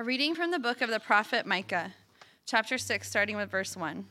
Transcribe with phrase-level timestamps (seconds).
[0.00, 1.92] A reading from the book of the prophet Micah,
[2.46, 4.06] chapter 6, starting with verse 1.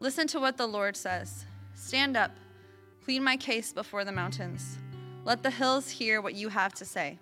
[0.00, 2.30] Listen to what the Lord says Stand up,
[3.04, 4.78] plead my case before the mountains.
[5.26, 7.18] Let the hills hear what you have to say.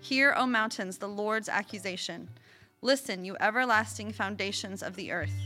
[0.00, 2.30] Hear, O mountains, the Lord's accusation.
[2.82, 5.38] Listen, you everlasting foundations of the earth.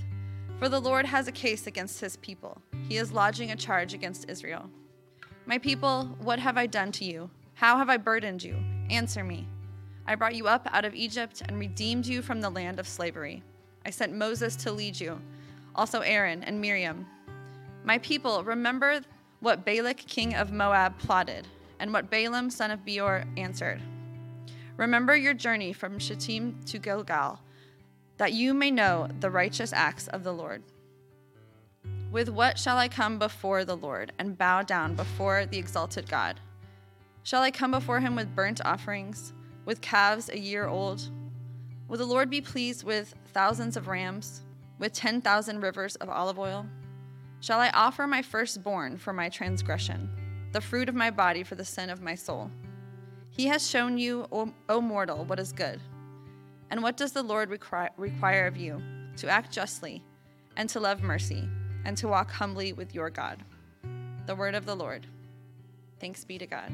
[0.58, 4.30] For the Lord has a case against his people, he is lodging a charge against
[4.30, 4.70] Israel.
[5.44, 7.28] My people, what have I done to you?
[7.52, 8.56] How have I burdened you?
[8.88, 9.46] Answer me.
[10.08, 13.42] I brought you up out of Egypt and redeemed you from the land of slavery.
[13.84, 15.20] I sent Moses to lead you,
[15.74, 17.06] also Aaron and Miriam.
[17.84, 19.02] My people, remember
[19.40, 21.46] what Balak, king of Moab, plotted,
[21.78, 23.82] and what Balaam, son of Beor, answered.
[24.78, 27.40] Remember your journey from Shittim to Gilgal,
[28.16, 30.62] that you may know the righteous acts of the Lord.
[32.10, 36.40] With what shall I come before the Lord and bow down before the exalted God?
[37.22, 39.34] Shall I come before him with burnt offerings,
[39.68, 41.10] with calves a year old?
[41.88, 44.40] Will the Lord be pleased with thousands of rams,
[44.78, 46.64] with 10,000 rivers of olive oil?
[47.40, 50.08] Shall I offer my firstborn for my transgression,
[50.52, 52.50] the fruit of my body for the sin of my soul?
[53.28, 55.82] He has shown you, O, o mortal, what is good.
[56.70, 58.80] And what does the Lord require, require of you?
[59.18, 60.02] To act justly,
[60.56, 61.46] and to love mercy,
[61.84, 63.44] and to walk humbly with your God.
[64.24, 65.06] The word of the Lord.
[66.00, 66.72] Thanks be to God.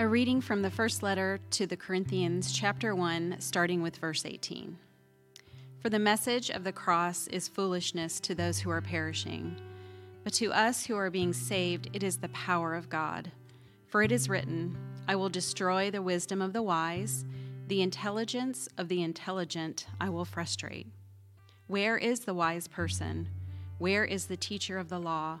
[0.00, 4.78] A reading from the first letter to the Corinthians, chapter 1, starting with verse 18.
[5.82, 9.56] For the message of the cross is foolishness to those who are perishing,
[10.24, 13.30] but to us who are being saved, it is the power of God.
[13.88, 14.74] For it is written,
[15.06, 17.26] I will destroy the wisdom of the wise,
[17.68, 20.86] the intelligence of the intelligent I will frustrate.
[21.66, 23.28] Where is the wise person?
[23.76, 25.40] Where is the teacher of the law?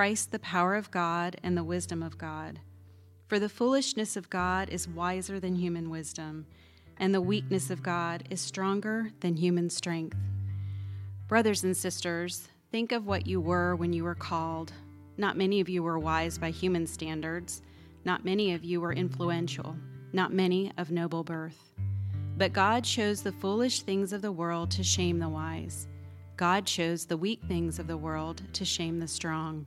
[0.00, 2.58] Christ the power of God and the wisdom of God.
[3.28, 6.46] For the foolishness of God is wiser than human wisdom,
[6.96, 10.16] and the weakness of God is stronger than human strength.
[11.28, 14.72] Brothers and sisters, think of what you were when you were called.
[15.18, 17.60] Not many of you were wise by human standards.
[18.06, 19.76] Not many of you were influential.
[20.14, 21.74] Not many of noble birth.
[22.38, 25.88] But God chose the foolish things of the world to shame the wise.
[26.38, 29.66] God chose the weak things of the world to shame the strong.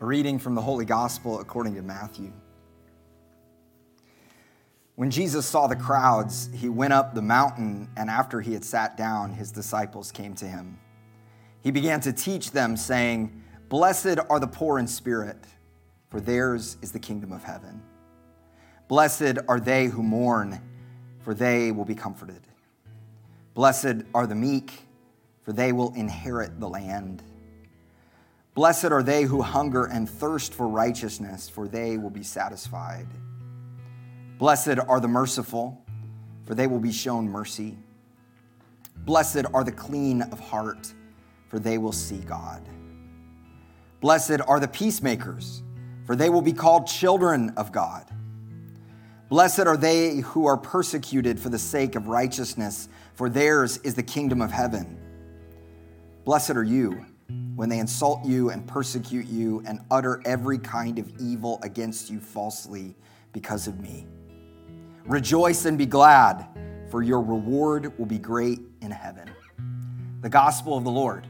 [0.00, 2.32] A reading from the Holy Gospel according to Matthew.
[4.94, 8.96] When Jesus saw the crowds, he went up the mountain, and after he had sat
[8.96, 10.78] down, his disciples came to him.
[11.62, 15.44] He began to teach them, saying, Blessed are the poor in spirit,
[16.10, 17.82] for theirs is the kingdom of heaven.
[18.86, 20.60] Blessed are they who mourn,
[21.24, 22.46] for they will be comforted.
[23.54, 24.72] Blessed are the meek,
[25.42, 27.24] for they will inherit the land.
[28.58, 33.06] Blessed are they who hunger and thirst for righteousness, for they will be satisfied.
[34.36, 35.80] Blessed are the merciful,
[36.44, 37.78] for they will be shown mercy.
[38.96, 40.92] Blessed are the clean of heart,
[41.46, 42.68] for they will see God.
[44.00, 45.62] Blessed are the peacemakers,
[46.04, 48.06] for they will be called children of God.
[49.28, 54.02] Blessed are they who are persecuted for the sake of righteousness, for theirs is the
[54.02, 54.98] kingdom of heaven.
[56.24, 57.06] Blessed are you
[57.58, 62.20] when they insult you and persecute you and utter every kind of evil against you
[62.20, 62.94] falsely
[63.32, 64.06] because of me.
[65.06, 66.46] Rejoice and be glad,
[66.88, 69.28] for your reward will be great in heaven.
[70.20, 71.26] The gospel of the Lord.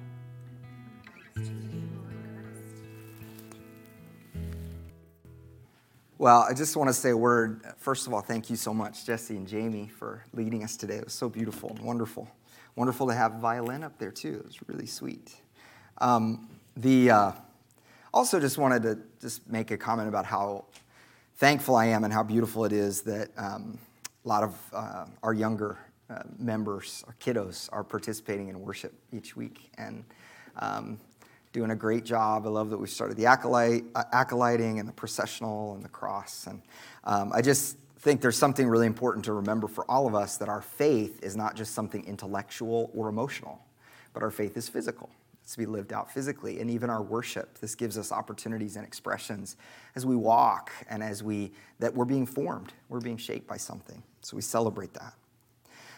[6.19, 7.63] Well, I just want to say a word.
[7.79, 10.97] First of all, thank you so much, Jesse and Jamie, for leading us today.
[10.97, 12.29] It was so beautiful and wonderful
[12.79, 14.35] wonderful to have violin up there too.
[14.35, 15.35] It was really sweet.
[16.01, 17.33] Um, the uh,
[18.15, 20.65] also just wanted to just make a comment about how
[21.37, 23.79] thankful I am and how beautiful it is that um,
[24.25, 25.79] a lot of uh, our younger
[26.11, 30.05] uh, members, our kiddos, are participating in worship each week and
[30.57, 30.99] um,
[31.53, 32.47] doing a great job.
[32.47, 36.47] I love that we started the acolyte, uh, acolyting and the processional and the cross.
[36.47, 36.63] And
[37.05, 40.49] um, I just think there's something really important to remember for all of us that
[40.49, 43.61] our faith is not just something intellectual or emotional,
[44.13, 45.11] but our faith is physical.
[45.53, 46.61] To be lived out physically.
[46.61, 49.57] And even our worship, this gives us opportunities and expressions
[49.97, 54.03] as we walk and as we, that we're being formed, we're being shaped by something.
[54.21, 55.15] So we celebrate that.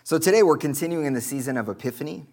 [0.05, 2.26] So today we're continuing in the season of Epiphany.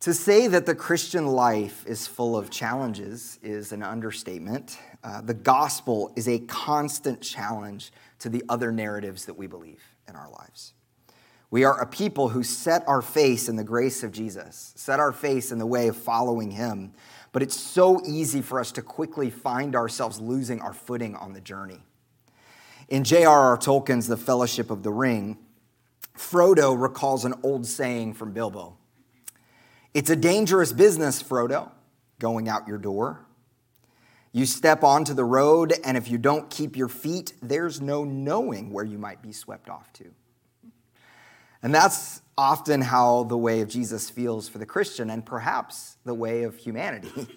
[0.00, 4.78] To say that the Christian life is full of challenges is an understatement.
[5.04, 10.16] Uh, the gospel is a constant challenge to the other narratives that we believe in
[10.16, 10.72] our lives.
[11.50, 15.12] We are a people who set our face in the grace of Jesus, set our
[15.12, 16.92] face in the way of following him.
[17.32, 21.40] But it's so easy for us to quickly find ourselves losing our footing on the
[21.40, 21.80] journey.
[22.88, 23.56] In J.R.R.
[23.56, 25.38] Tolkien's The Fellowship of the Ring,
[26.16, 28.76] Frodo recalls an old saying from Bilbo
[29.92, 31.72] it's a dangerous business, Frodo,
[32.20, 33.26] going out your door.
[34.32, 38.72] You step onto the road, and if you don't keep your feet, there's no knowing
[38.72, 40.12] where you might be swept off to.
[41.62, 46.14] And that's often how the way of Jesus feels for the Christian, and perhaps the
[46.14, 47.28] way of humanity.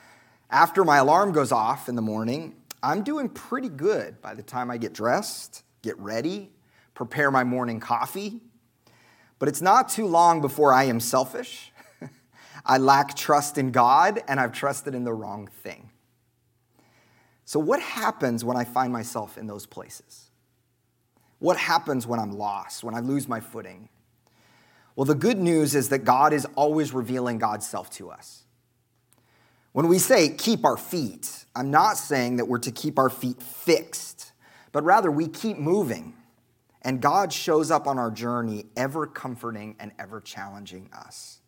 [0.50, 4.70] After my alarm goes off in the morning, I'm doing pretty good by the time
[4.70, 6.50] I get dressed, get ready,
[6.94, 8.40] prepare my morning coffee.
[9.38, 11.72] But it's not too long before I am selfish
[12.66, 15.90] I lack trust in God, and I've trusted in the wrong thing.
[17.44, 20.27] So, what happens when I find myself in those places?
[21.38, 23.88] What happens when I'm lost, when I lose my footing?
[24.96, 28.44] Well, the good news is that God is always revealing God's self to us.
[29.72, 33.40] When we say keep our feet, I'm not saying that we're to keep our feet
[33.40, 34.32] fixed,
[34.72, 36.14] but rather we keep moving.
[36.82, 41.38] And God shows up on our journey, ever comforting and ever challenging us.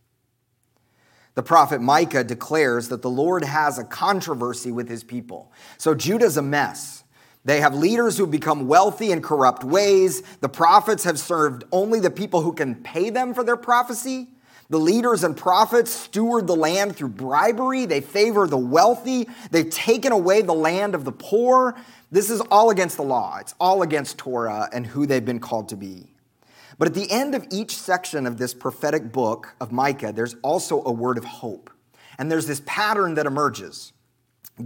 [1.35, 5.53] The prophet Micah declares that the Lord has a controversy with his people.
[5.79, 7.00] So Judah's a mess.
[7.45, 10.23] They have leaders who become wealthy in corrupt ways.
[10.41, 14.29] The prophets have served only the people who can pay them for their prophecy.
[14.69, 17.87] The leaders and prophets steward the land through bribery.
[17.87, 19.29] They favor the wealthy.
[19.51, 21.77] They've taken away the land of the poor.
[22.13, 23.39] This is all against the law.
[23.39, 26.13] It's all against Torah and who they've been called to be.
[26.79, 30.85] But at the end of each section of this prophetic book of Micah, there's also
[30.85, 31.71] a word of hope.
[32.17, 33.93] And there's this pattern that emerges.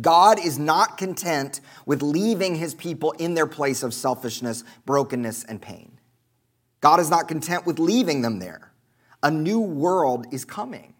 [0.01, 5.61] God is not content with leaving his people in their place of selfishness, brokenness, and
[5.61, 5.99] pain.
[6.81, 8.73] God is not content with leaving them there.
[9.23, 10.95] A new world is coming.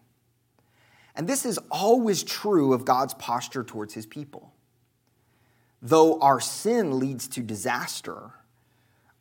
[1.15, 4.53] And this is always true of God's posture towards his people.
[5.81, 8.31] Though our sin leads to disaster,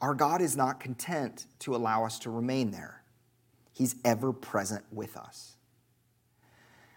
[0.01, 3.03] our God is not content to allow us to remain there.
[3.73, 5.57] He's ever present with us.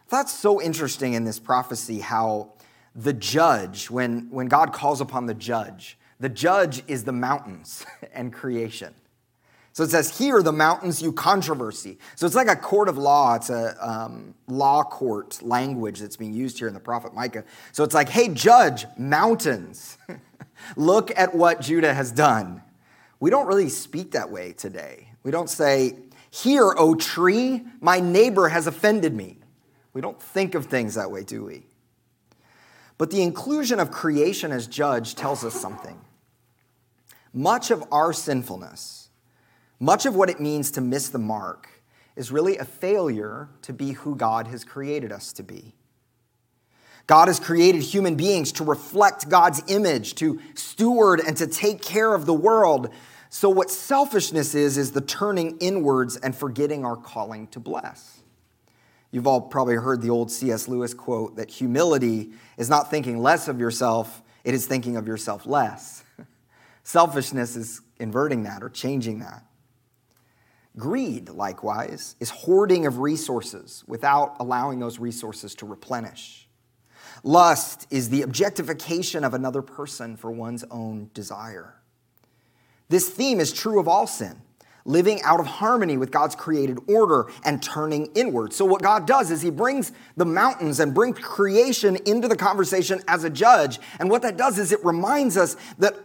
[0.10, 2.54] That's so interesting in this prophecy how
[2.98, 8.34] the judge, when, when God calls upon the judge, the judge is the mountains and
[8.34, 8.94] creation.
[9.72, 12.00] So it says, Hear the mountains you controversy.
[12.16, 13.36] So it's like a court of law.
[13.36, 17.44] It's a um, law court language that's being used here in the prophet Micah.
[17.72, 20.00] So it's like, Hey, judge, mountains,
[20.76, 22.64] look at what Judah has done.
[23.20, 25.10] We don't really speak that way today.
[25.22, 26.00] We don't say,
[26.32, 29.38] Hear, O tree, my neighbor has offended me.
[29.94, 31.67] We don't think of things that way, do we?
[32.98, 36.00] But the inclusion of creation as judge tells us something.
[37.34, 39.10] Much of our sinfulness,
[39.80, 41.70] much of what it means to miss the mark,
[42.16, 45.76] is really a failure to be who God has created us to be.
[47.06, 52.14] God has created human beings to reflect God's image, to steward and to take care
[52.14, 52.90] of the world.
[53.30, 58.20] So, what selfishness is, is the turning inwards and forgetting our calling to bless.
[59.12, 60.68] You've all probably heard the old C.S.
[60.68, 65.46] Lewis quote that humility is not thinking less of yourself, it is thinking of yourself
[65.46, 66.04] less.
[66.84, 69.44] Selfishness is inverting that or changing that.
[70.78, 76.48] Greed, likewise, is hoarding of resources without allowing those resources to replenish.
[77.24, 81.76] Lust is the objectification of another person for one's own desire.
[82.90, 84.42] This theme is true of all sin
[84.88, 88.54] living out of harmony with God's created order and turning inward.
[88.54, 93.02] So, what God does is He brings the mountains and brings creation into the conversation
[93.08, 93.80] as a judge.
[94.00, 95.96] And what that does is it reminds us that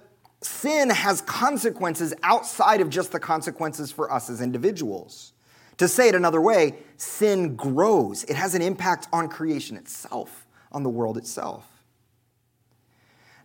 [0.42, 5.32] sin has consequences outside of just the consequences for us as individuals.
[5.78, 8.24] To say it another way, sin grows.
[8.24, 11.66] It has an impact on creation itself, on the world itself.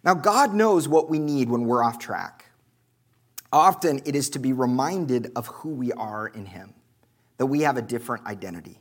[0.04, 2.37] Now, God knows what we need when we're off track.
[3.52, 6.74] Often it is to be reminded of who we are in Him,
[7.38, 8.80] that we have a different identity.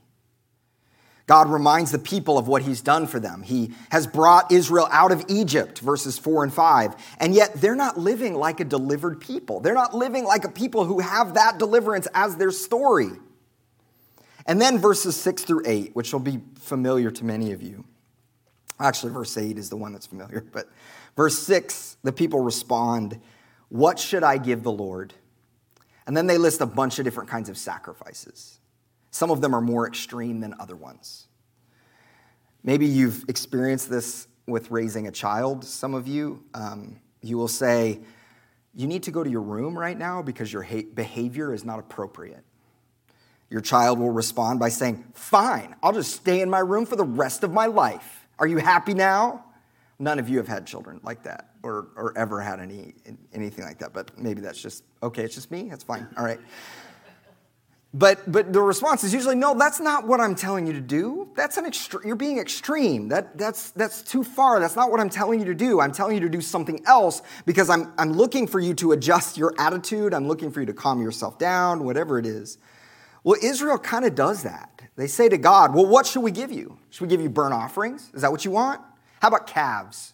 [1.26, 3.42] God reminds the people of what he's done for them.
[3.42, 7.98] He has brought Israel out of Egypt, verses 4 and 5, and yet they're not
[7.98, 9.58] living like a delivered people.
[9.58, 13.10] They're not living like a people who have that deliverance as their story.
[14.46, 17.84] And then verses 6 through 8, which will be familiar to many of you.
[18.78, 20.68] Actually, verse 8 is the one that's familiar, but
[21.16, 23.20] verse 6, the people respond,
[23.68, 25.12] What should I give the Lord?
[26.06, 28.58] And then they list a bunch of different kinds of sacrifices.
[29.10, 31.26] Some of them are more extreme than other ones.
[32.62, 36.44] Maybe you've experienced this with raising a child, some of you.
[36.54, 38.00] Um, you will say,
[38.74, 42.44] You need to go to your room right now because your behavior is not appropriate.
[43.48, 47.04] Your child will respond by saying, Fine, I'll just stay in my room for the
[47.04, 48.26] rest of my life.
[48.38, 49.45] Are you happy now?
[49.98, 52.94] None of you have had children like that or, or ever had any,
[53.32, 56.40] anything like that, but maybe that's just, okay, it's just me, that's fine, all right.
[57.94, 61.30] But, but the response is usually, no, that's not what I'm telling you to do.
[61.34, 63.08] That's an extre- you're being extreme.
[63.08, 64.60] That, that's, that's too far.
[64.60, 65.80] That's not what I'm telling you to do.
[65.80, 69.38] I'm telling you to do something else because I'm, I'm looking for you to adjust
[69.38, 70.12] your attitude.
[70.12, 72.58] I'm looking for you to calm yourself down, whatever it is.
[73.24, 74.82] Well, Israel kind of does that.
[74.96, 76.78] They say to God, well, what should we give you?
[76.90, 78.10] Should we give you burnt offerings?
[78.12, 78.82] Is that what you want?
[79.20, 80.12] How about calves?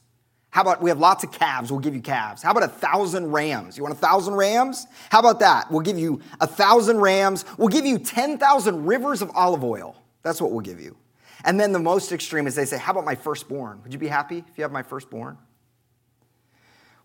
[0.50, 1.70] How about we have lots of calves?
[1.70, 2.42] We'll give you calves.
[2.42, 3.76] How about a thousand rams?
[3.76, 4.86] You want a thousand rams?
[5.10, 5.70] How about that?
[5.70, 7.46] We'll give you a thousand rams.
[7.56, 9.96] We'll give you 10,000 rivers of olive oil.
[10.22, 10.96] That's what we'll give you.
[11.44, 13.80] And then the most extreme is they say, How about my firstborn?
[13.82, 15.38] Would you be happy if you have my firstborn?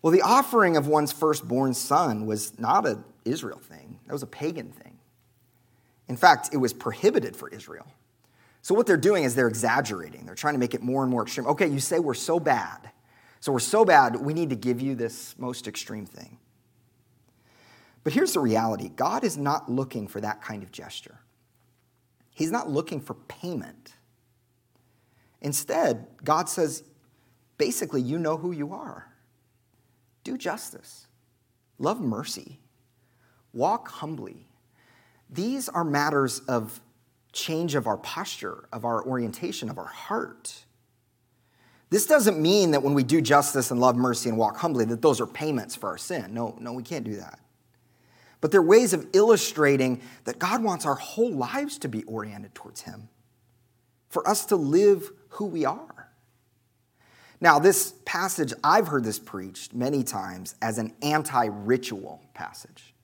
[0.02, 4.28] Well, the offering of one's firstborn son was not an Israel thing, that was a
[4.28, 4.98] pagan thing.
[6.06, 7.86] In fact, it was prohibited for Israel.
[8.68, 10.26] So, what they're doing is they're exaggerating.
[10.26, 11.46] They're trying to make it more and more extreme.
[11.46, 12.90] Okay, you say we're so bad.
[13.40, 16.36] So we're so bad, we need to give you this most extreme thing.
[18.04, 21.18] But here's the reality God is not looking for that kind of gesture,
[22.34, 23.94] He's not looking for payment.
[25.40, 26.82] Instead, God says,
[27.56, 29.10] basically, you know who you are.
[30.24, 31.06] Do justice,
[31.78, 32.60] love mercy,
[33.54, 34.46] walk humbly.
[35.30, 36.82] These are matters of
[37.32, 40.64] change of our posture, of our orientation, of our heart.
[41.90, 45.00] This doesn't mean that when we do justice and love mercy and walk humbly, that
[45.00, 46.34] those are payments for our sin.
[46.34, 47.38] No, no, we can't do that.
[48.40, 52.82] But they're ways of illustrating that God wants our whole lives to be oriented towards
[52.82, 53.08] Him,
[54.08, 56.10] for us to live who we are.
[57.40, 62.94] Now, this passage, I've heard this preached many times as an anti ritual passage.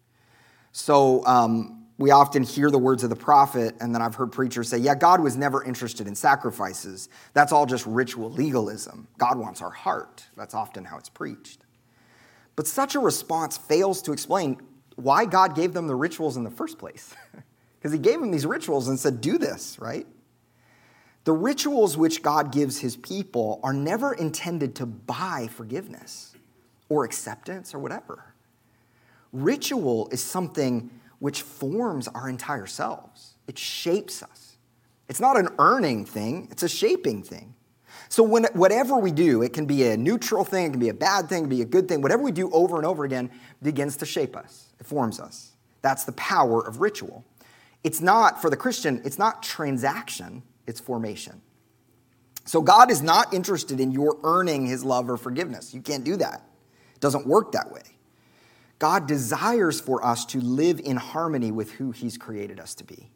[0.73, 4.69] So, um, we often hear the words of the prophet, and then I've heard preachers
[4.69, 7.09] say, yeah, God was never interested in sacrifices.
[7.35, 9.07] That's all just ritual legalism.
[9.17, 10.25] God wants our heart.
[10.37, 11.61] That's often how it's preached.
[12.57, 14.61] But such a response fails to explain
[14.97, 17.15] why God gave them the rituals in the first place.
[17.79, 20.07] Because he gave them these rituals and said, do this, right?
[21.25, 26.35] The rituals which God gives his people are never intended to buy forgiveness
[26.89, 28.35] or acceptance or whatever.
[29.35, 30.91] Ritual is something
[31.25, 33.37] which forms our entire selves.
[33.49, 34.59] It shapes us.
[35.09, 37.55] It's not an earning thing, it's a shaping thing.
[38.11, 40.93] So, when, whatever we do, it can be a neutral thing, it can be a
[40.93, 43.31] bad thing, it can be a good thing, whatever we do over and over again
[43.63, 45.53] begins to shape us, it forms us.
[45.81, 47.25] That's the power of ritual.
[47.85, 51.41] It's not, for the Christian, it's not transaction, it's formation.
[52.45, 55.73] So, God is not interested in your earning his love or forgiveness.
[55.73, 56.43] You can't do that,
[56.95, 57.94] it doesn't work that way.
[58.79, 63.11] God desires for us to live in harmony with who He's created us to be.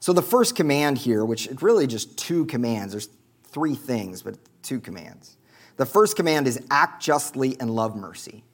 [0.00, 3.08] So, the first command here, which really just two commands, there's
[3.44, 5.36] three things, but two commands.
[5.76, 8.44] The first command is act justly and love mercy.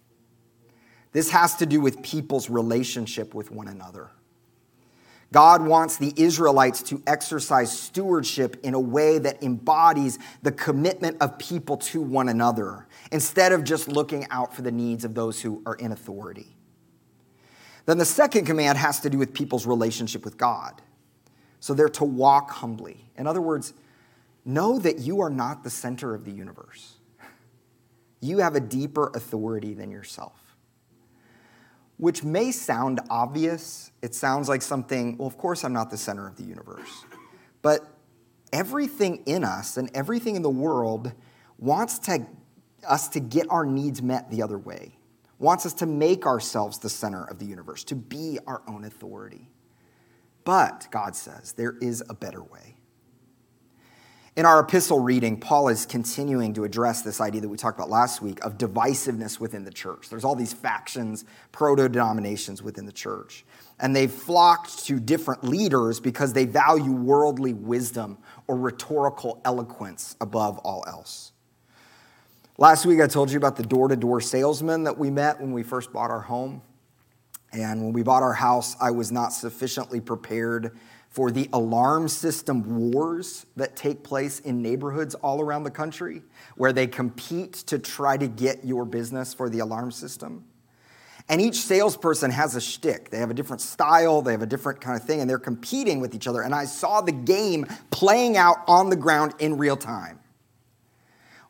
[1.12, 4.10] This has to do with people's relationship with one another.
[5.30, 11.38] God wants the Israelites to exercise stewardship in a way that embodies the commitment of
[11.38, 15.62] people to one another, instead of just looking out for the needs of those who
[15.64, 16.56] are in authority.
[17.86, 20.82] Then the second command has to do with people's relationship with God.
[21.60, 23.08] So they're to walk humbly.
[23.16, 23.74] In other words,
[24.44, 26.94] know that you are not the center of the universe.
[28.20, 30.42] You have a deeper authority than yourself
[32.02, 33.92] which may sound obvious.
[34.02, 37.04] It sounds like something, well, of course, I'm not the center of the universe.
[37.62, 37.86] But
[38.52, 41.12] everything in us and everything in the world
[41.58, 42.26] wants to,
[42.84, 44.96] us to get our needs met the other way,
[45.38, 49.48] wants us to make ourselves the center of the universe, to be our own authority.
[50.44, 52.76] But, God says, there is a better way.
[54.34, 57.90] In our epistle reading, Paul is continuing to address this idea that we talked about
[57.90, 60.08] last week of divisiveness within the church.
[60.08, 63.44] There's all these factions, proto denominations within the church.
[63.78, 70.56] And they've flocked to different leaders because they value worldly wisdom or rhetorical eloquence above
[70.60, 71.32] all else.
[72.58, 75.52] Last week, I told you about the door to door salesman that we met when
[75.52, 76.60] we first bought our home.
[77.50, 80.76] And when we bought our house, I was not sufficiently prepared
[81.08, 86.22] for the alarm system wars that take place in neighborhoods all around the country,
[86.56, 90.44] where they compete to try to get your business for the alarm system.
[91.30, 93.10] And each salesperson has a shtick.
[93.10, 96.00] They have a different style, they have a different kind of thing, and they're competing
[96.00, 96.42] with each other.
[96.42, 100.18] And I saw the game playing out on the ground in real time.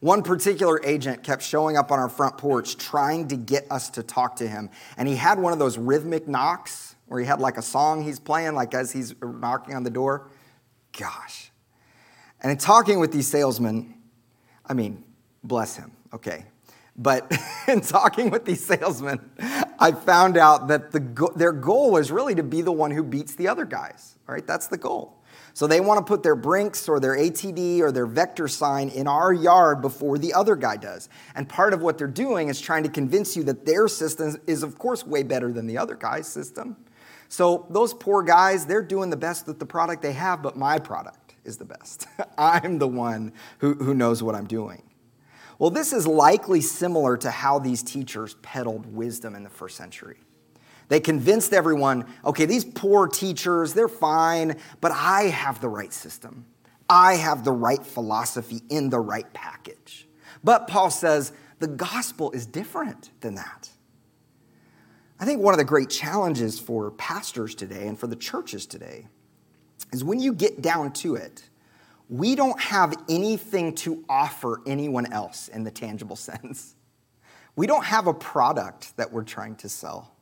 [0.02, 4.02] One particular agent kept showing up on our front porch trying to get us to
[4.02, 4.68] talk to him.
[4.97, 8.18] And he had one of those rhythmic knocks where he had like a song he's
[8.18, 10.26] playing, like as he's knocking on the door.
[10.99, 11.52] Gosh.
[12.40, 13.94] And in talking with these salesmen,
[14.66, 15.04] I mean,
[15.44, 16.47] bless him, okay.
[16.97, 17.32] But
[17.68, 19.21] in talking with these salesmen,
[19.78, 23.04] I found out that the go- their goal is really to be the one who
[23.04, 24.16] beats the other guys.
[24.28, 25.22] All right, that's the goal.
[25.54, 29.06] So they want to put their Brinks or their ADT or their vector sign in
[29.06, 31.09] our yard before the other guy does.
[31.35, 34.62] And part of what they're doing is trying to convince you that their system is,
[34.62, 36.76] of course, way better than the other guy's system.
[37.28, 40.78] So those poor guys, they're doing the best with the product they have, but my
[40.78, 42.06] product is the best.
[42.38, 44.82] I'm the one who, who knows what I'm doing.
[45.59, 50.18] Well, this is likely similar to how these teachers peddled wisdom in the first century.
[50.89, 56.47] They convinced everyone okay, these poor teachers, they're fine, but I have the right system.
[56.89, 60.07] I have the right philosophy in the right package.
[60.45, 63.71] But Paul says the gospel is different than that.
[65.19, 69.07] I think one of the great challenges for pastors today and for the churches today
[69.93, 71.49] is when you get down to it,
[72.09, 76.75] we don't have anything to offer anyone else in the tangible sense.
[77.55, 80.12] We don't have a product that we're trying to sell.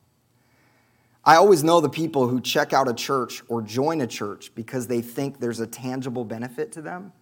[1.23, 4.87] I always know the people who check out a church or join a church because
[4.87, 7.13] they think there's a tangible benefit to them.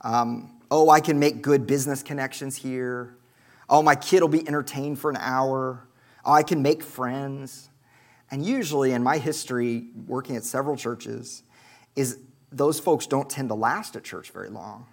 [0.00, 3.16] Um, oh, I can make good business connections here.
[3.68, 5.86] Oh, my kid will be entertained for an hour.
[6.24, 7.68] Oh, I can make friends.
[8.30, 11.42] And usually, in my history, working at several churches,
[11.96, 12.18] is
[12.50, 14.86] those folks don't tend to last at church very long.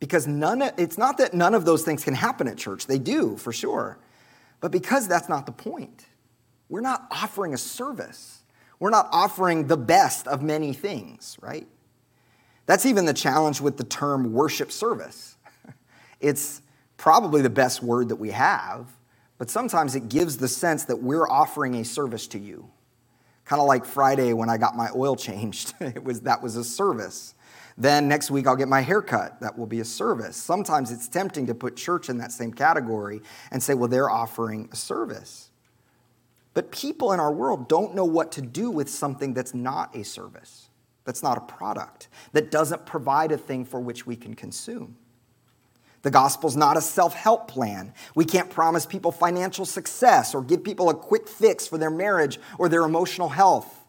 [0.00, 2.98] Because none of, it's not that none of those things can happen at church, they
[2.98, 3.98] do for sure.
[4.60, 6.06] But because that's not the point.
[6.68, 8.42] We're not offering a service.
[8.78, 11.66] We're not offering the best of many things, right?
[12.66, 15.36] That's even the challenge with the term worship service.
[16.20, 16.62] It's
[16.96, 18.88] probably the best word that we have,
[19.36, 22.70] but sometimes it gives the sense that we're offering a service to you.
[23.44, 25.74] Kind of like Friday when I got my oil changed.
[25.80, 27.34] It was that was a service.
[27.76, 29.40] Then next week I'll get my hair cut.
[29.40, 30.36] That will be a service.
[30.36, 34.68] Sometimes it's tempting to put church in that same category and say, well, they're offering
[34.72, 35.50] a service.
[36.54, 40.04] But people in our world don't know what to do with something that's not a
[40.04, 40.70] service,
[41.04, 44.96] that's not a product, that doesn't provide a thing for which we can consume.
[46.02, 47.92] The gospel's not a self help plan.
[48.14, 52.38] We can't promise people financial success or give people a quick fix for their marriage
[52.58, 53.84] or their emotional health.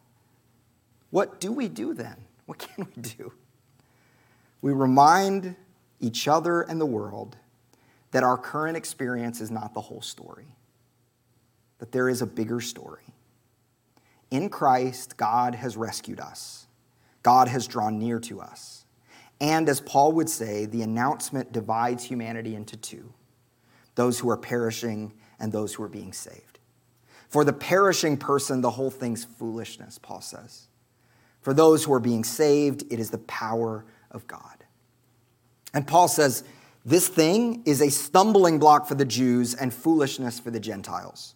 [1.11, 2.15] What do we do then?
[2.45, 3.33] What can we do?
[4.61, 5.55] We remind
[5.99, 7.37] each other and the world
[8.11, 10.47] that our current experience is not the whole story
[11.79, 13.03] that there is a bigger story.
[14.31, 16.67] In Christ, God has rescued us,
[17.23, 18.85] God has drawn near to us.
[19.41, 23.13] And as Paul would say, the announcement divides humanity into two
[23.95, 26.59] those who are perishing and those who are being saved.
[27.29, 30.67] For the perishing person, the whole thing's foolishness, Paul says.
[31.41, 34.63] For those who are being saved, it is the power of God.
[35.73, 36.43] And Paul says,
[36.85, 41.34] this thing is a stumbling block for the Jews and foolishness for the Gentiles.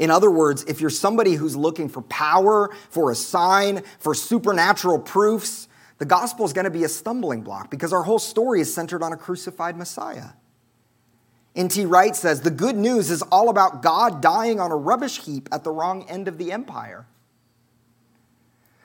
[0.00, 4.98] In other words, if you're somebody who's looking for power, for a sign, for supernatural
[4.98, 8.72] proofs, the gospel is going to be a stumbling block because our whole story is
[8.72, 10.30] centered on a crucified Messiah.
[11.54, 11.84] N.T.
[11.84, 15.64] Wright says the good news is all about God dying on a rubbish heap at
[15.64, 17.06] the wrong end of the empire.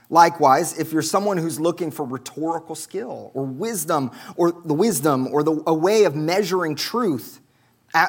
[0.10, 5.44] Likewise, if you're someone who's looking for rhetorical skill or wisdom or the wisdom or
[5.44, 7.40] the, a way of measuring truth,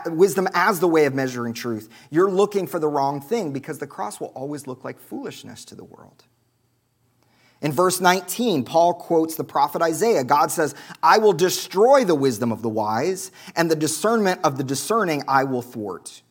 [0.07, 3.87] wisdom as the way of measuring truth, you're looking for the wrong thing because the
[3.87, 6.25] cross will always look like foolishness to the world.
[7.62, 10.25] In verse 19, Paul quotes the prophet Isaiah.
[10.25, 14.64] God says, I will destroy the wisdom of the wise, and the discernment of the
[14.64, 16.22] discerning I will thwart.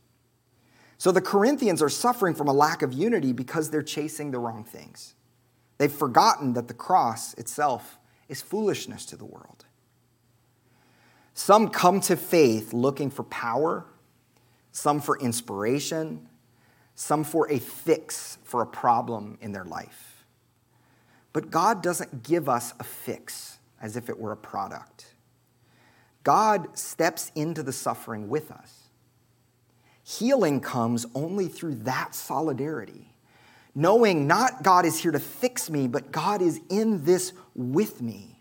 [0.98, 4.64] So the Corinthians are suffering from a lack of unity because they're chasing the wrong
[4.64, 5.16] things.
[5.78, 7.98] They've forgotten that the cross itself
[8.30, 9.66] is foolishness to the world.
[11.36, 13.86] Some come to faith looking for power,
[14.72, 16.30] some for inspiration,
[16.96, 20.26] some for a fix for a problem in their life.
[21.34, 25.08] But God doesn't give us a fix as if it were a product.
[26.24, 28.88] God steps into the suffering with us.
[30.04, 33.14] Healing comes only through that solidarity,
[33.76, 38.35] knowing not God is here to fix me, but God is in this with me.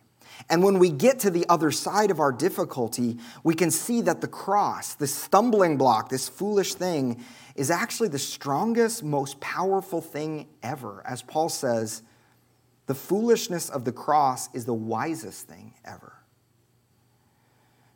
[0.51, 4.21] And when we get to the other side of our difficulty, we can see that
[4.21, 10.49] the cross, this stumbling block, this foolish thing, is actually the strongest, most powerful thing
[10.63, 11.03] ever.
[11.07, 12.03] As Paul says,
[12.87, 16.13] the foolishness of the cross is the wisest thing ever.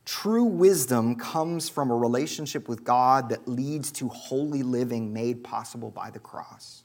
[0.04, 5.90] True wisdom comes from a relationship with God that leads to holy living made possible
[5.90, 6.84] by the cross.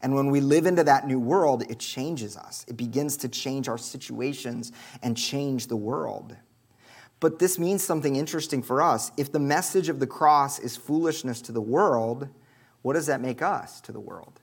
[0.00, 2.64] And when we live into that new world, it changes us.
[2.68, 6.36] It begins to change our situations and change the world.
[7.20, 9.10] But this means something interesting for us.
[9.16, 12.28] If the message of the cross is foolishness to the world,
[12.82, 14.40] what does that make us to the world?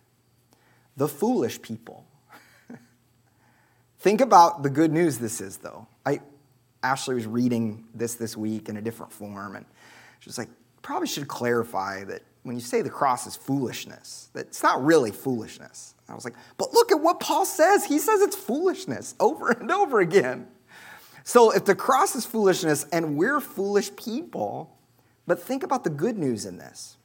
[0.98, 2.06] The foolish people.
[4.00, 5.88] Think about the good news this is, though.
[6.06, 6.20] I,
[6.84, 9.66] Ashley was reading this this week in a different form, and
[10.20, 10.50] she was like,
[10.82, 15.10] probably should clarify that when you say the cross is foolishness, that it's not really
[15.10, 15.96] foolishness.
[16.08, 17.84] I was like, but look at what Paul says.
[17.84, 20.48] He says it's foolishness over and over again.
[21.24, 24.78] So if the cross is foolishness and we're foolish people,
[25.26, 26.98] but think about the good news in this.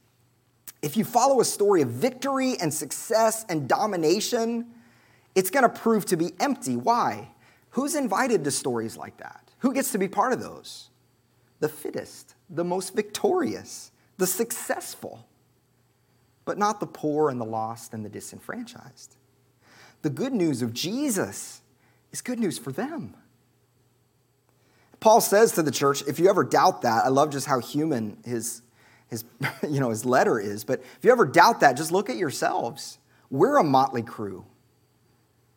[0.83, 4.67] If you follow a story of victory and success and domination,
[5.35, 6.77] it's going to prove to be empty.
[6.77, 7.31] Why?
[7.71, 9.53] Who's invited to stories like that?
[9.61, 10.91] Who gets to be part of those?
[11.61, 15.27] The fittest, the most victorious, the successful
[16.45, 19.17] but not the poor and the lost and the disenfranchised.
[20.03, 21.61] The good news of Jesus
[22.13, 23.15] is good news for them.
[24.99, 28.19] Paul says to the church, if you ever doubt that, I love just how human
[28.25, 28.63] his,
[29.09, 29.25] his,
[29.69, 32.99] you know, his letter is, but if you ever doubt that, just look at yourselves.
[33.31, 34.45] We're a motley crew.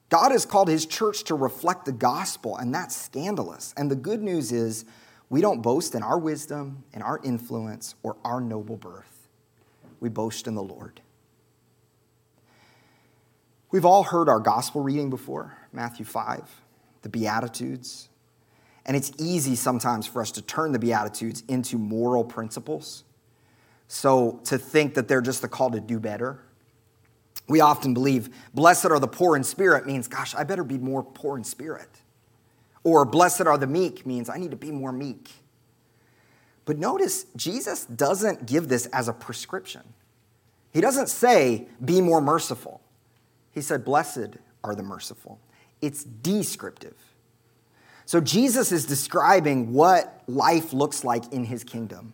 [0.09, 3.73] God has called his church to reflect the gospel, and that's scandalous.
[3.75, 4.85] And the good news is,
[5.29, 9.12] we don't boast in our wisdom, in our influence, or our noble birth
[10.03, 11.01] we boast in the Lord.
[13.71, 16.43] We've all heard our gospel reading before, Matthew 5,
[17.01, 18.09] the Beatitudes.
[18.85, 23.05] And it's easy sometimes for us to turn the Beatitudes into moral principles.
[23.87, 26.41] So to think that they're just a call to do better.
[27.47, 31.01] We often believe, blessed are the poor in spirit means, gosh, I better be more
[31.01, 31.89] poor in spirit.
[32.83, 35.31] Or blessed are the meek means, I need to be more meek.
[36.65, 39.81] But notice, Jesus doesn't give this as a prescription.
[40.71, 42.81] He doesn't say, be more merciful.
[43.51, 45.39] He said, blessed are the merciful.
[45.81, 46.95] It's descriptive.
[48.05, 52.13] So Jesus is describing what life looks like in his kingdom.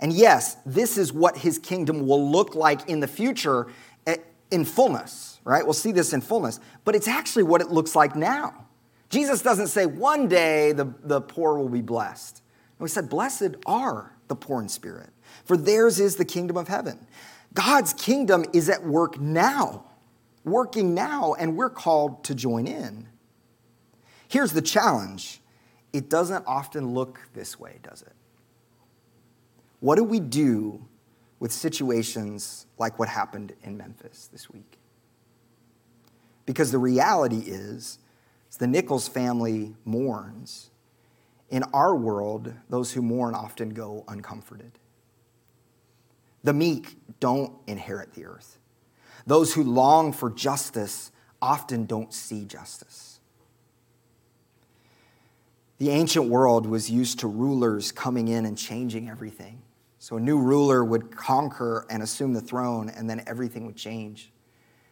[0.00, 3.66] And yes, this is what his kingdom will look like in the future
[4.06, 4.16] eh,
[4.50, 5.62] in fullness, right?
[5.64, 6.58] We'll see this in fullness.
[6.84, 8.66] But it's actually what it looks like now.
[9.10, 12.39] Jesus doesn't say one day the, the poor will be blessed.
[12.80, 15.10] We said, Blessed are the poor in spirit,
[15.44, 17.06] for theirs is the kingdom of heaven.
[17.52, 19.84] God's kingdom is at work now,
[20.44, 23.08] working now, and we're called to join in.
[24.28, 25.40] Here's the challenge
[25.92, 28.12] it doesn't often look this way, does it?
[29.80, 30.86] What do we do
[31.40, 34.78] with situations like what happened in Memphis this week?
[36.46, 37.98] Because the reality is,
[38.58, 40.70] the Nichols family mourns
[41.50, 44.78] in our world, those who mourn often go uncomforted.
[46.42, 48.58] The meek don't inherit the earth.
[49.26, 53.20] Those who long for justice often don't see justice.
[55.78, 59.62] The ancient world was used to rulers coming in and changing everything.
[59.98, 64.32] So a new ruler would conquer and assume the throne, and then everything would change.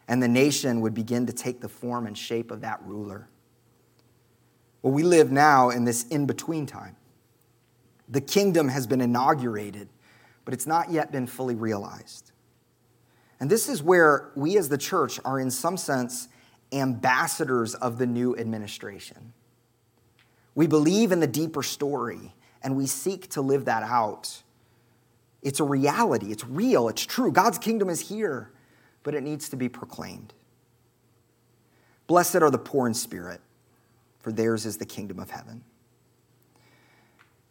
[0.07, 3.29] And the nation would begin to take the form and shape of that ruler.
[4.81, 6.95] Well, we live now in this in between time.
[8.07, 9.89] The kingdom has been inaugurated,
[10.45, 12.31] but it's not yet been fully realized.
[13.39, 16.27] And this is where we as the church are, in some sense,
[16.71, 19.33] ambassadors of the new administration.
[20.55, 24.43] We believe in the deeper story and we seek to live that out.
[25.41, 27.31] It's a reality, it's real, it's true.
[27.31, 28.51] God's kingdom is here,
[29.03, 30.33] but it needs to be proclaimed.
[32.07, 33.39] Blessed are the poor in spirit
[34.19, 35.63] for theirs is the kingdom of heaven.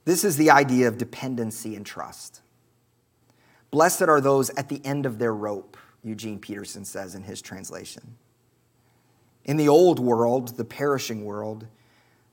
[0.04, 2.40] This is the idea of dependency and trust.
[3.70, 8.16] Blessed are those at the end of their rope, Eugene Peterson says in his translation.
[9.44, 11.66] In the old world, the perishing world,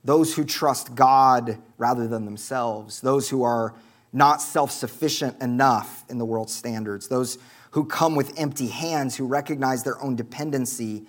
[0.04, 3.74] those who trust God rather than themselves, those who are
[4.12, 7.38] not self sufficient enough in the world's standards, those
[7.72, 11.04] who come with empty hands, who recognize their own dependency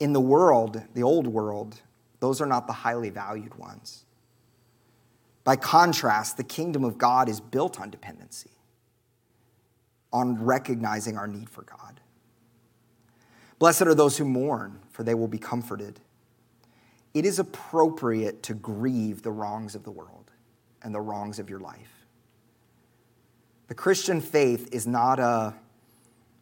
[0.00, 1.80] in the world, the old world,
[2.22, 4.04] those are not the highly valued ones.
[5.42, 8.52] By contrast, the kingdom of God is built on dependency,
[10.12, 11.98] on recognizing our need for God.
[13.58, 15.98] Blessed are those who mourn, for they will be comforted.
[17.12, 20.30] It is appropriate to grieve the wrongs of the world
[20.80, 22.06] and the wrongs of your life.
[23.66, 25.56] The Christian faith is not a,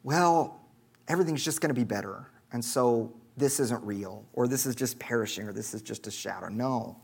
[0.03, 0.61] well,
[1.09, 4.99] everything's just going to be better, and so this isn't real, or this is just
[4.99, 6.49] perishing, or this is just a shadow.
[6.49, 7.01] No.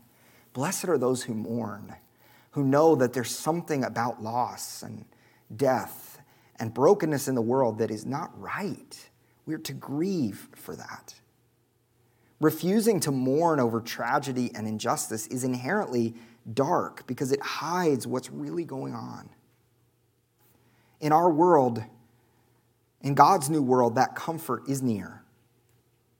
[0.53, 1.95] Blessed are those who mourn,
[2.51, 5.05] who know that there's something about loss and
[5.55, 6.21] death
[6.59, 9.09] and brokenness in the world that is not right.
[9.45, 11.15] We're to grieve for that.
[12.39, 16.15] Refusing to mourn over tragedy and injustice is inherently
[16.53, 19.29] dark because it hides what's really going on.
[20.99, 21.83] In our world,
[23.01, 25.16] in God's new world, that comfort is near.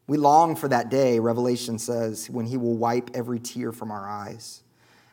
[0.08, 4.08] We long for that day, Revelation says, when He will wipe every tear from our
[4.08, 4.64] eyes.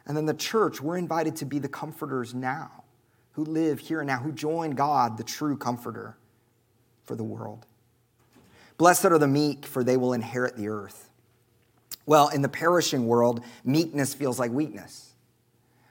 [0.06, 2.84] And then the church, we're invited to be the comforters now,
[3.32, 6.16] who live here and now, who join God, the true comforter
[7.02, 7.66] for the world.
[8.78, 11.10] Blessed are the meek, for they will inherit the earth.
[12.06, 15.14] Well, in the perishing world, meekness feels like weakness.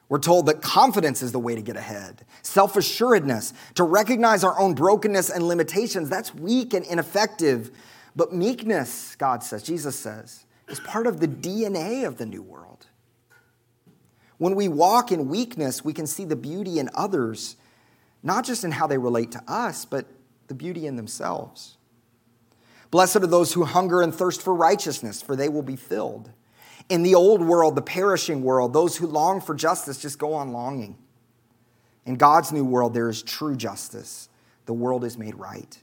[0.09, 2.23] We're told that confidence is the way to get ahead.
[2.43, 7.71] Self assuredness, to recognize our own brokenness and limitations, that's weak and ineffective
[8.15, 12.87] but meekness, God says, Jesus says, is part of the DNA of the new world.
[14.37, 17.55] When we walk in weakness, we can see the beauty in others,
[18.21, 20.05] not just in how they relate to us, but
[20.47, 21.77] the beauty in themselves.
[22.91, 26.31] Blessed are those who hunger and thirst for righteousness, for they will be filled.
[26.89, 30.51] In the old world, the perishing world, those who long for justice just go on
[30.51, 30.97] longing.
[32.05, 34.29] In God's new world, there is true justice.
[34.65, 35.77] The world is made right.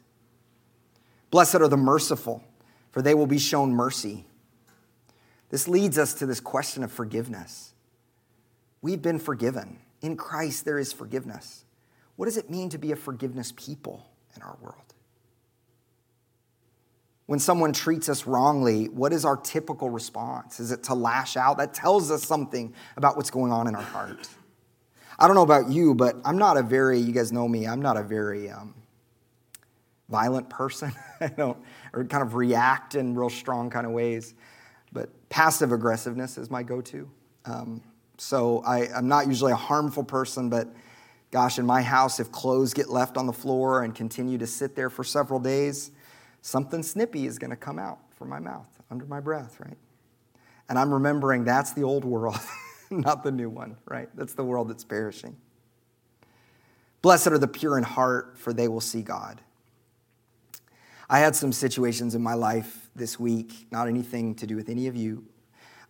[1.30, 2.42] Blessed are the merciful,
[2.90, 4.24] for they will be shown mercy.
[5.50, 7.74] This leads us to this question of forgiveness.
[8.82, 9.78] We've been forgiven.
[10.00, 11.64] In Christ, there is forgiveness.
[12.16, 14.76] What does it mean to be a forgiveness people in our world?
[17.26, 20.58] When someone treats us wrongly, what is our typical response?
[20.58, 21.58] Is it to lash out?
[21.58, 24.28] That tells us something about what's going on in our heart.
[25.16, 27.82] I don't know about you, but I'm not a very, you guys know me, I'm
[27.82, 28.74] not a very um,
[30.10, 30.92] violent person.
[31.20, 31.58] I don't,
[31.92, 34.34] or kind of react in real strong kind of ways.
[34.92, 37.10] But passive aggressiveness is my go to.
[37.44, 37.82] Um,
[38.18, 40.68] so I, I'm not usually a harmful person, but
[41.30, 44.74] gosh, in my house, if clothes get left on the floor and continue to sit
[44.74, 45.92] there for several days,
[46.42, 49.78] something snippy is going to come out from my mouth under my breath, right?
[50.68, 52.38] And I'm remembering that's the old world,
[52.90, 54.08] not the new one, right?
[54.14, 55.36] That's the world that's perishing.
[57.02, 59.40] Blessed are the pure in heart, for they will see God.
[61.12, 64.86] I had some situations in my life this week, not anything to do with any
[64.86, 65.24] of you,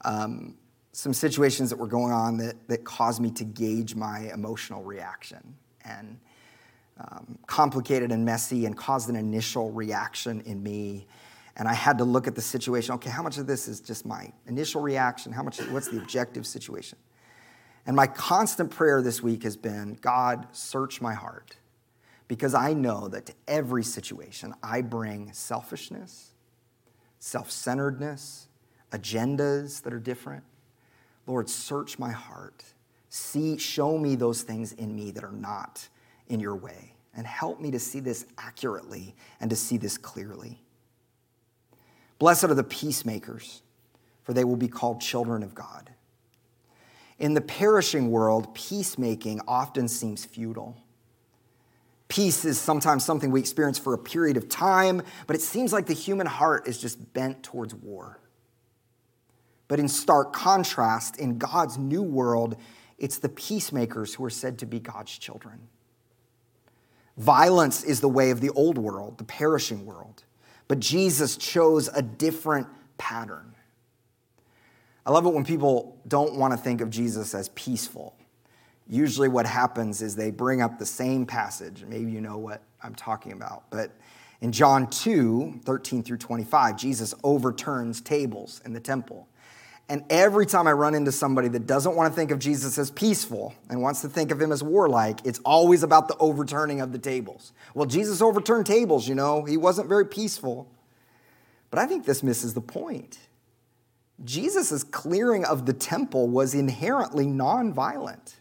[0.03, 0.57] um,
[0.93, 5.57] some situations that were going on that, that caused me to gauge my emotional reaction
[5.85, 6.19] and
[6.99, 11.07] um, complicated and messy and caused an initial reaction in me.
[11.55, 12.95] And I had to look at the situation.
[12.95, 15.33] Okay, how much of this is just my initial reaction?
[15.33, 15.59] How much?
[15.65, 16.97] What's the objective situation?
[17.85, 21.57] And my constant prayer this week has been God, search my heart
[22.31, 26.31] because I know that to every situation I bring selfishness,
[27.19, 28.47] self centeredness,
[28.93, 30.45] agendas that are different.
[31.27, 32.63] Lord, search my heart.
[33.09, 35.89] See, show me those things in me that are not
[36.29, 40.63] in your way, and help me to see this accurately and to see this clearly.
[42.21, 43.63] Blessed are the peacemakers,
[44.23, 45.91] for they will be called children of God.
[47.19, 50.77] In the perishing world, peacemaking often seems futile.
[52.11, 55.87] Peace is sometimes something we experience for a period of time, but it seems like
[55.87, 58.19] the human heart is just bent towards war.
[59.69, 62.57] But in stark contrast, in God's new world,
[62.99, 65.61] it's the peacemakers who are said to be God's children.
[67.17, 70.25] Violence is the way of the old world, the perishing world,
[70.67, 72.67] but Jesus chose a different
[72.99, 73.55] pattern.
[75.07, 78.17] I love it when people don't want to think of Jesus as peaceful
[78.91, 81.85] usually what happens is they bring up the same passage.
[81.87, 83.71] Maybe you know what I'm talking about.
[83.71, 83.93] But
[84.41, 89.29] in John 2 13 through 25, Jesus overturns tables in the temple.
[89.89, 92.93] And every time I run into somebody that doesn't want to think of Jesus as
[92.93, 96.93] peaceful and wants to think of him as warlike, it's always about the overturning of
[96.93, 97.53] the tables.
[97.75, 100.71] Well, Jesus overturned tables, you know, he wasn't very peaceful.
[101.71, 103.19] But I think this misses the point.
[104.25, 108.35] Jesus' clearing of the temple was inherently nonviolent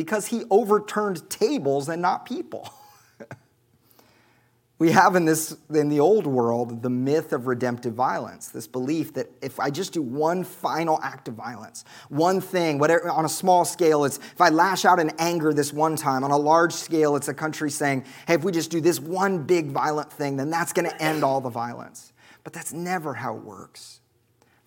[0.00, 2.72] because he overturned tables and not people.
[4.78, 9.12] we have in this in the old world the myth of redemptive violence this belief
[9.12, 13.28] that if i just do one final act of violence one thing whatever on a
[13.28, 16.72] small scale it's if i lash out in anger this one time on a large
[16.72, 20.36] scale it's a country saying hey if we just do this one big violent thing
[20.38, 22.12] then that's to end all the violence.
[22.44, 24.00] But that's never how it works.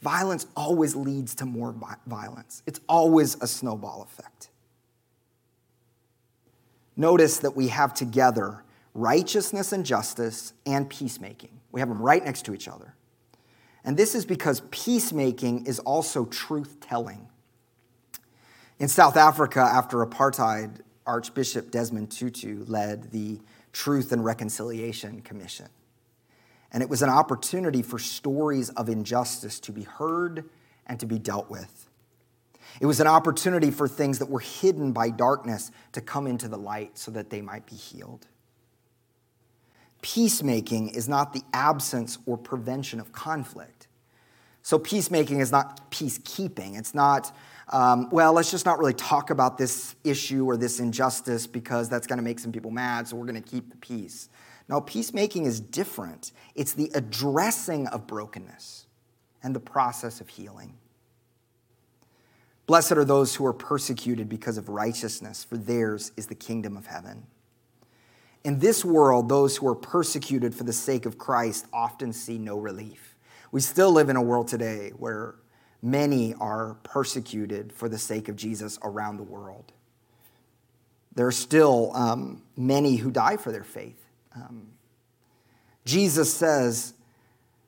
[0.02, 1.74] Violence always leads to more
[2.06, 2.62] violence.
[2.68, 4.50] It's always a snowball effect
[6.96, 11.60] notice that we have together righteousness and justice and peacemaking.
[11.72, 12.96] We have them right next to each other.
[13.84, 17.28] And this is because peacemaking is also truth telling.
[18.80, 23.40] In South Africa, after apartheid, Archbishop Desmond Tutu led the
[23.74, 25.68] Truth and Reconciliation Commission.
[26.72, 30.50] And it was an opportunity for stories of injustice to be heard
[30.88, 31.90] and to be dealt with.
[32.80, 36.58] It was an opportunity for things that were hidden by darkness to come into the
[36.58, 38.28] light so that they might be healed.
[40.02, 43.88] Peacemaking is not the absence or prevention of conflict.
[44.62, 46.78] So, peacemaking is not peacekeeping.
[46.78, 47.36] It's not,
[47.70, 52.08] um, well, let's just not really talk about this issue or this injustice because that's
[52.08, 54.30] going to make some people mad, so we're going to keep the peace.
[54.70, 56.32] No, peacemaking is different.
[56.56, 58.88] It's the addressing of brokenness
[59.42, 60.74] and the process of healing.
[62.66, 66.86] Blessed are those who are persecuted because of righteousness, for theirs is the kingdom of
[66.86, 67.28] heaven.
[68.44, 72.58] In this world, those who are persecuted for the sake of Christ often see no
[72.58, 73.16] relief.
[73.52, 75.36] We still live in a world today where
[75.82, 79.72] many are persecuted for the sake of Jesus around the world.
[81.16, 84.02] There are still um, many who die for their faith.
[84.36, 84.70] Um,
[85.86, 86.94] Jesus says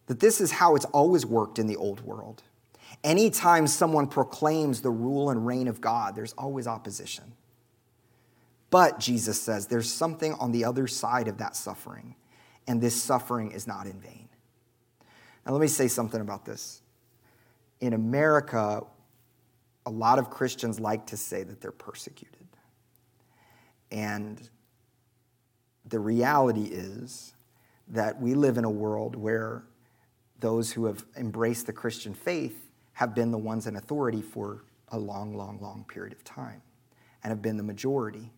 [0.07, 2.41] that this is how it's always worked in the old world.
[3.05, 7.33] Anytime someone proclaims the rule and reign of God, there's always opposition.
[8.71, 12.15] But, Jesus says, there's something on the other side of that suffering,
[12.67, 14.27] and this suffering is not in vain.
[15.45, 16.81] Now, let me say something about this.
[17.79, 18.81] In America,
[19.85, 22.47] a lot of Christians like to say that they're persecuted.
[23.91, 24.49] And
[25.85, 27.35] the reality is
[27.89, 29.63] that we live in a world where
[30.39, 32.64] those who have embraced the Christian faith
[32.95, 36.61] have been the ones in authority for a long, long, long period of time
[37.23, 38.31] and have been the majority.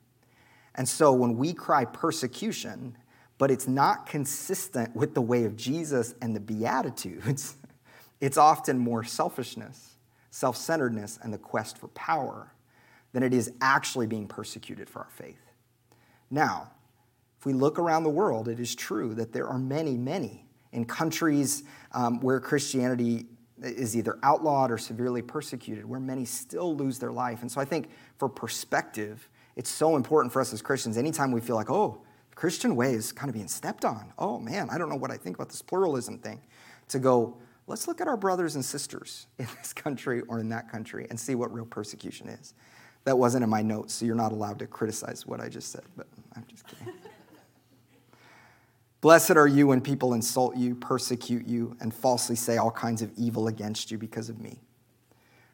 [0.76, 2.98] And so when we cry persecution,
[3.38, 7.56] but it's not consistent with the way of Jesus and the Beatitudes,
[8.22, 9.96] it's often more selfishness,
[10.32, 12.52] self centeredness, and the quest for power
[13.14, 15.52] than it is actually being persecuted for our faith.
[16.32, 16.72] Now,
[17.40, 20.86] if we look around the world, it is true that there are many, many in
[20.86, 23.28] countries um, where Christianity
[23.62, 27.42] is either outlawed or severely persecuted, where many still lose their life.
[27.42, 31.42] And so I think for perspective, it's so important for us as Christians, anytime we
[31.42, 34.14] feel like, oh, the Christian way is kind of being stepped on.
[34.18, 36.42] Oh man, I don't know what I think about this pluralism thing.
[36.90, 40.72] To go, let's look at our brothers and sisters in this country or in that
[40.72, 42.54] country and see what real persecution is.
[43.06, 45.84] That wasn't in my notes, so you're not allowed to criticize what I just said,
[45.96, 46.94] but I'm just kidding.
[49.08, 53.10] Blessed are you when people insult you, persecute you, and falsely say all kinds of
[53.16, 54.60] evil against you because of me.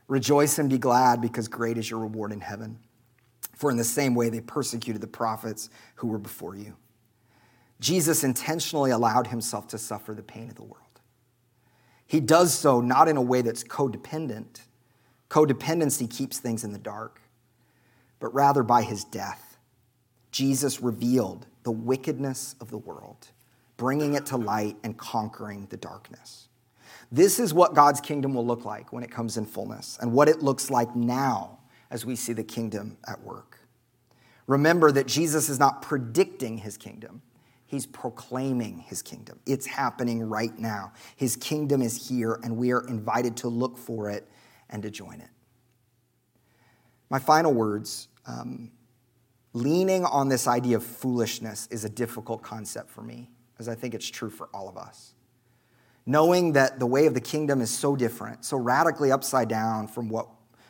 [0.07, 2.79] Rejoice and be glad, because great is your reward in heaven.
[3.55, 6.75] For in the same way they persecuted the prophets who were before you.
[7.79, 10.99] Jesus intentionally allowed himself to suffer the pain of the world.
[12.07, 14.61] He does so not in a way that's codependent.
[15.29, 17.21] Codependency keeps things in the dark,
[18.19, 19.59] but rather by his death.
[20.31, 23.27] Jesus revealed the wickedness of the world,
[23.83, 26.47] bringing it to light and conquering the darkness.
[27.11, 30.29] This is what God's kingdom will look like when it comes in fullness, and what
[30.29, 31.59] it looks like now
[31.91, 33.59] as we see the kingdom at work.
[34.47, 37.21] Remember that Jesus is not predicting his kingdom,
[37.65, 39.37] he's proclaiming his kingdom.
[39.45, 40.93] It's happening right now.
[41.17, 44.29] His kingdom is here, and we are invited to look for it
[44.69, 45.29] and to join it.
[47.09, 48.07] My final words.
[48.25, 48.71] Um,
[49.51, 53.29] leaning on this idea of foolishness is a difficult concept for me,
[53.63, 55.13] as I think it's true for all of us.
[56.05, 60.09] Knowing that the way of the kingdom is so different, so radically upside down from
[60.09, 60.27] what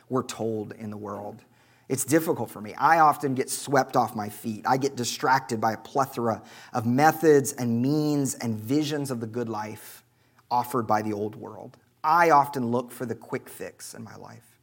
[0.09, 1.43] we're told in the world,
[1.89, 2.75] it's difficult for me.
[2.75, 4.63] I often get swept off my feet.
[4.67, 9.49] I get distracted by a plethora of methods and means and visions of the good
[9.49, 10.03] life
[10.51, 11.77] offered by the old world.
[12.03, 14.59] I often look for the quick fix in my life.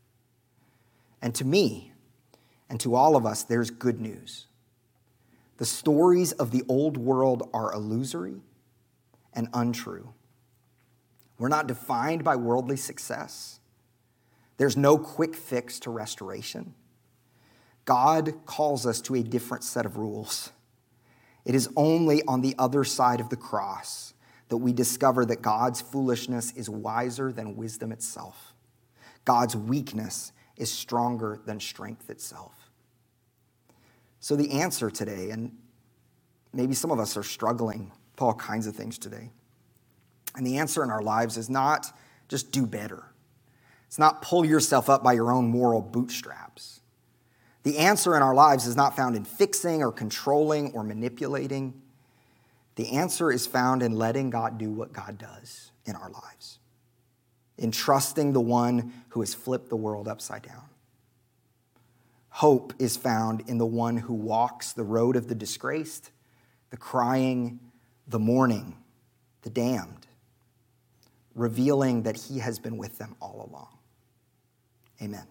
[1.20, 1.92] And to me,
[2.68, 4.46] and to all of us, there's good news.
[5.60, 8.40] The stories of the old world are illusory
[9.34, 10.14] and untrue.
[11.38, 13.60] We're not defined by worldly success.
[14.56, 16.72] There's no quick fix to restoration.
[17.84, 20.50] God calls us to a different set of rules.
[21.44, 24.14] It is only on the other side of the cross
[24.48, 28.54] that we discover that God's foolishness is wiser than wisdom itself.
[29.26, 32.59] God's weakness is stronger than strength itself.
[34.20, 35.56] So, the answer today, and
[36.52, 39.30] maybe some of us are struggling with all kinds of things today,
[40.36, 41.86] and the answer in our lives is not
[42.28, 43.04] just do better.
[43.86, 46.80] It's not pull yourself up by your own moral bootstraps.
[47.62, 51.82] The answer in our lives is not found in fixing or controlling or manipulating.
[52.76, 56.58] The answer is found in letting God do what God does in our lives,
[57.58, 60.69] in trusting the one who has flipped the world upside down.
[62.40, 66.10] Hope is found in the one who walks the road of the disgraced,
[66.70, 67.60] the crying,
[68.08, 68.78] the mourning,
[69.42, 70.06] the damned,
[71.34, 73.76] revealing that he has been with them all along.
[75.02, 75.26] Amen.